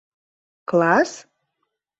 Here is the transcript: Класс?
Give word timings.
Класс? 0.69 1.13